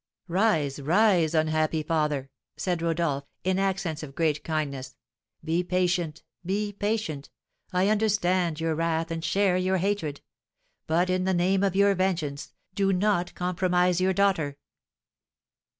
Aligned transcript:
]"Rise, 0.27 0.81
rise, 0.81 1.35
unhappy 1.35 1.83
father," 1.83 2.31
said 2.57 2.81
Rodolph, 2.81 3.25
in 3.43 3.59
accents 3.59 4.01
of 4.01 4.15
great 4.15 4.43
kindness; 4.43 4.97
"be 5.45 5.63
patient, 5.63 6.23
be 6.43 6.73
patient, 6.73 7.29
I 7.71 7.87
understand 7.87 8.59
your 8.59 8.73
wrath 8.73 9.11
and 9.11 9.23
share 9.23 9.57
your 9.57 9.77
hatred; 9.77 10.21
but, 10.87 11.11
in 11.11 11.25
the 11.25 11.35
name 11.35 11.61
of 11.63 11.75
your 11.75 11.93
vengeance, 11.93 12.51
do 12.73 12.91
not 12.91 13.35
compromise 13.35 14.01
your 14.01 14.11
daughter!" 14.11 14.57